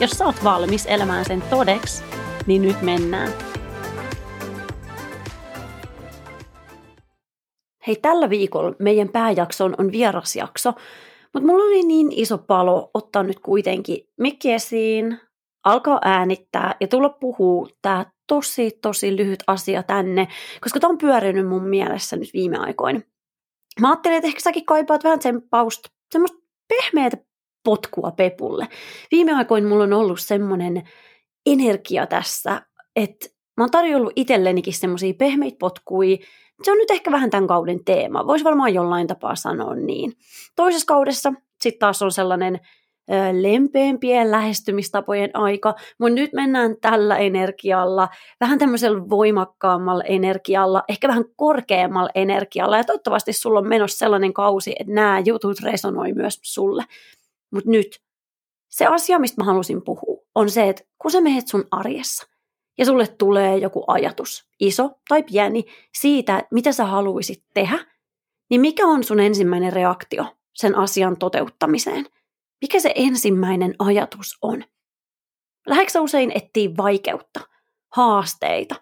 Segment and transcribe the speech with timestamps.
[0.00, 2.04] Jos sä oot valmis elämään sen todeksi,
[2.46, 3.32] niin nyt mennään.
[7.86, 10.72] Hei, tällä viikolla meidän pääjakson on vierasjakso,
[11.34, 15.20] mutta mulla oli niin iso palo ottaa nyt kuitenkin mikki esiin,
[15.64, 20.28] alkaa äänittää ja tulla puhuu tää tosi, tosi lyhyt asia tänne,
[20.60, 23.00] koska tää on pyörinyt mun mielessä nyt viime aikoina.
[23.80, 26.38] Mä ajattelin, että ehkä säkin kaipaat vähän pausta, semmoista
[26.68, 27.16] pehmeätä
[27.64, 28.68] potkua pepulle.
[29.10, 30.82] Viime aikoina mulla on ollut semmoinen
[31.46, 32.62] energia tässä,
[32.96, 36.18] että mä oon tarjollut itsellenikin semmoisia pehmeitä potkui.
[36.62, 38.26] Se on nyt ehkä vähän tämän kauden teema.
[38.26, 40.12] Voisi varmaan jollain tapaa sanoa niin.
[40.56, 42.60] Toisessa kaudessa sitten taas on sellainen
[43.40, 48.08] lempeämpien lähestymistapojen aika, mutta nyt mennään tällä energialla,
[48.40, 54.74] vähän tämmöisellä voimakkaammalla energialla, ehkä vähän korkeammalla energialla, ja toivottavasti sulla on menossa sellainen kausi,
[54.80, 56.84] että nämä jutut resonoi myös sulle.
[57.54, 58.02] Mutta nyt
[58.68, 62.26] se asia, mistä mä halusin puhua, on se, että kun sä menet sun arjessa
[62.78, 65.64] ja sulle tulee joku ajatus, iso tai pieni,
[65.98, 67.86] siitä, mitä sä haluaisit tehdä,
[68.50, 72.06] niin mikä on sun ensimmäinen reaktio sen asian toteuttamiseen?
[72.60, 74.64] Mikä se ensimmäinen ajatus on?
[75.66, 77.40] Läheksä usein etsiä vaikeutta,
[77.92, 78.74] haasteita,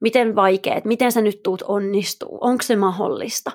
[0.00, 3.50] miten vaikeet, miten sä nyt tuut onnistuu, onko se mahdollista?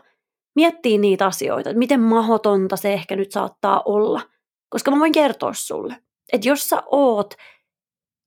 [0.56, 4.22] Miettii niitä asioita, että miten mahotonta se ehkä nyt saattaa olla–
[4.74, 5.96] koska mä voin kertoa sulle,
[6.34, 7.34] että jos sä oot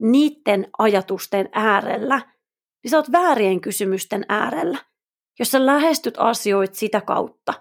[0.02, 2.16] niiden ajatusten äärellä,
[2.83, 4.78] niin sä oot väärien kysymysten äärellä.
[5.38, 7.54] Jos sä lähestyt asioita sitä kautta,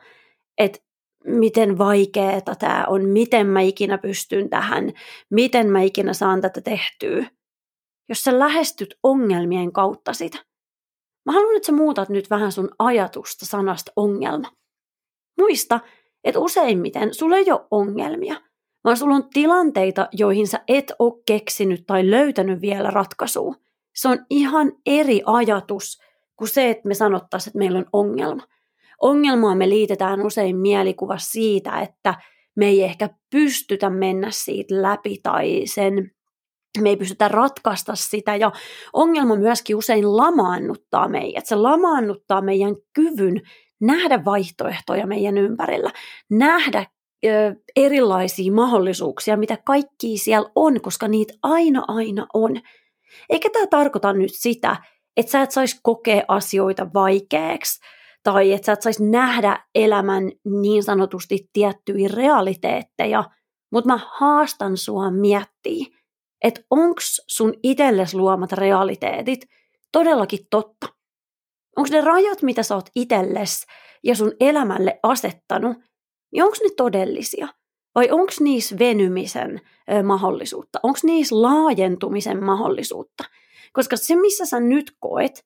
[0.57, 0.79] että
[1.23, 4.93] miten vaikeeta tämä on, miten mä ikinä pystyn tähän,
[5.29, 7.25] miten mä ikinä saan tätä tehtyä.
[8.09, 10.37] Jos sä lähestyt ongelmien kautta sitä.
[11.25, 14.51] Mä haluan, että sä muutat nyt vähän sun ajatusta sanasta ongelma.
[15.39, 15.79] Muista,
[16.23, 18.41] että useimmiten sulla ei ole ongelmia–
[18.85, 23.55] vaan sulla on tilanteita, joihin sä et ole keksinyt tai löytänyt vielä ratkaisua.
[23.95, 26.01] Se on ihan eri ajatus
[26.35, 28.43] kuin se, että me sanottaisiin, että meillä on ongelma.
[29.01, 32.15] Ongelmaa me liitetään usein mielikuva siitä, että
[32.55, 36.11] me ei ehkä pystytä mennä siitä läpi tai sen
[36.81, 38.51] me ei pystytä ratkaista sitä ja
[38.93, 41.45] ongelma myöskin usein lamaannuttaa meidät.
[41.45, 43.41] Se lamaannuttaa meidän kyvyn
[43.81, 45.91] nähdä vaihtoehtoja meidän ympärillä,
[46.29, 46.85] nähdä
[47.75, 52.51] erilaisia mahdollisuuksia, mitä kaikki siellä on, koska niitä aina aina on.
[53.29, 54.75] Eikä tämä tarkoita nyt sitä,
[55.17, 57.81] että sä et saisi kokea asioita vaikeaksi,
[58.23, 60.31] tai että sä et saisi nähdä elämän
[60.61, 63.23] niin sanotusti tiettyjä realiteetteja,
[63.71, 65.85] mutta mä haastan sua miettiä,
[66.43, 69.45] että onko sun itselles luomat realiteetit
[69.91, 70.87] todellakin totta.
[71.77, 73.65] Onko ne rajat, mitä sä oot itsellesi
[74.03, 75.77] ja sun elämälle asettanut,
[76.31, 77.47] niin onko ne todellisia?
[77.95, 80.79] Vai onko niissä venymisen ö, mahdollisuutta?
[80.83, 83.23] Onko niissä laajentumisen mahdollisuutta?
[83.73, 85.45] Koska se, missä sä nyt koet,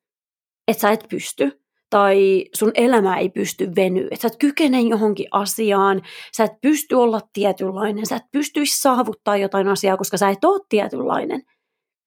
[0.67, 5.27] että sä et pysty, tai sun elämä ei pysty venyä, että sä et kykene johonkin
[5.31, 6.01] asiaan,
[6.37, 10.65] sä et pysty olla tietynlainen, sä et pystyisi saavuttaa jotain asiaa, koska sä et ole
[10.69, 11.41] tietynlainen.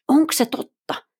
[0.08, 1.11] Onko se totta?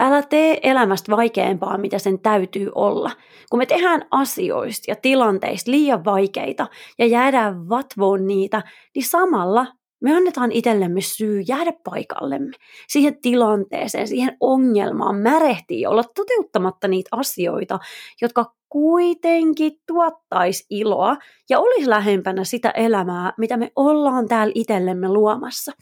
[0.00, 3.10] Älä tee elämästä vaikeampaa, mitä sen täytyy olla.
[3.50, 6.66] Kun me tehdään asioista ja tilanteista liian vaikeita
[6.98, 8.62] ja jäädään vatvoon niitä,
[8.94, 9.66] niin samalla
[10.00, 12.52] me annetaan itsellemme syy jäädä paikallemme,
[12.88, 17.78] siihen tilanteeseen, siihen ongelmaan, märehtii olla toteuttamatta niitä asioita,
[18.22, 21.16] jotka kuitenkin tuottaisi iloa
[21.50, 25.72] ja olisi lähempänä sitä elämää, mitä me ollaan täällä itsellemme luomassa.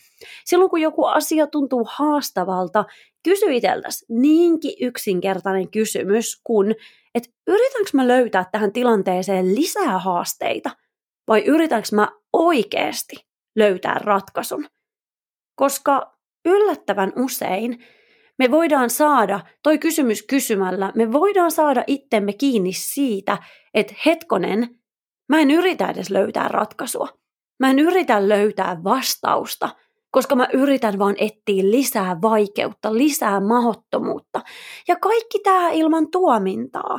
[0.44, 2.84] Silloin kun joku asia tuntuu haastavalta,
[3.24, 3.46] kysy
[4.08, 6.74] niinkin yksinkertainen kysymys kuin,
[7.14, 10.70] että yritänkö mä löytää tähän tilanteeseen lisää haasteita
[11.28, 13.16] vai yritänkö mä oikeasti
[13.56, 14.66] löytää ratkaisun.
[15.54, 17.84] Koska yllättävän usein
[18.38, 23.38] me voidaan saada, toi kysymys kysymällä, me voidaan saada itsemme kiinni siitä,
[23.74, 24.68] että hetkonen,
[25.28, 27.08] mä en yritä edes löytää ratkaisua.
[27.60, 29.68] Mä en yritä löytää vastausta,
[30.10, 34.40] koska mä yritän vaan etsiä lisää vaikeutta, lisää mahottomuutta.
[34.88, 36.98] Ja kaikki tämä ilman tuomintaa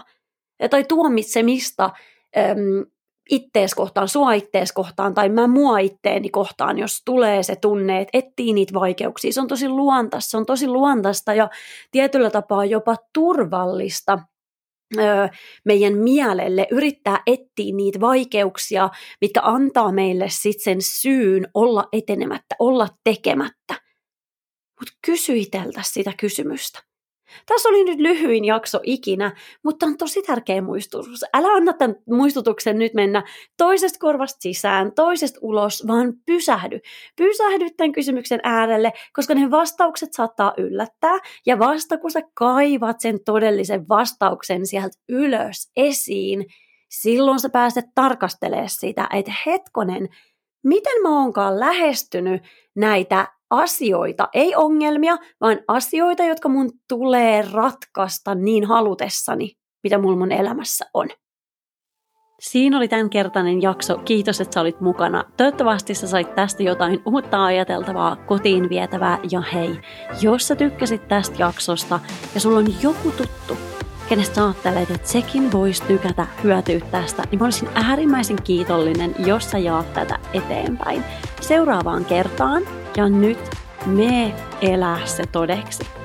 [0.69, 1.89] tai tuomitsemista,
[3.29, 8.17] ittees kohtaan, sua ittees kohtaan tai mä mua itteeni kohtaan, jos tulee se tunne, että
[8.17, 9.33] etsii niitä vaikeuksia.
[9.33, 11.49] Se on tosi luontaista, se on tosi luontaista ja
[11.91, 14.19] tietyllä tapaa jopa turvallista
[15.65, 18.89] meidän mielelle yrittää etsiä niitä vaikeuksia,
[19.21, 23.73] mitkä antaa meille sitten sen syyn olla etenemättä, olla tekemättä.
[24.79, 26.92] Mutta kysyiteltä sitä kysymystä.
[27.45, 31.25] Tässä oli nyt lyhyin jakso ikinä, mutta on tosi tärkeä muistutus.
[31.33, 33.23] Älä anna tämän muistutuksen nyt mennä
[33.57, 36.79] toisesta korvasta sisään, toisesta ulos, vaan pysähdy.
[37.15, 41.19] Pysähdy tämän kysymyksen äärelle, koska ne vastaukset saattaa yllättää.
[41.45, 46.45] Ja vasta kun sä kaivat sen todellisen vastauksen sieltä ylös esiin,
[46.89, 50.09] silloin sä pääset tarkastelemaan sitä, että hetkonen,
[50.63, 52.43] miten mä oonkaan lähestynyt
[52.75, 59.51] näitä asioita, ei ongelmia, vaan asioita, jotka mun tulee ratkaista niin halutessani,
[59.83, 61.07] mitä mulla mun elämässä on.
[62.39, 63.97] Siinä oli tämänkertainen jakso.
[63.97, 65.23] Kiitos, että sä olit mukana.
[65.37, 69.19] Toivottavasti sä sait tästä jotain uutta ajateltavaa, kotiin vietävää.
[69.31, 69.79] Ja hei,
[70.21, 71.99] jos sä tykkäsit tästä jaksosta
[72.33, 73.57] ja sulla on joku tuttu,
[74.09, 79.57] kenestä ajattelet, että sekin voisi tykätä hyötyä tästä, niin mä olisin äärimmäisen kiitollinen, jos sä
[79.57, 81.03] jaat tätä eteenpäin.
[81.41, 82.63] Seuraavaan kertaan
[82.97, 83.39] ja nyt
[83.85, 86.02] me elää se todeksi.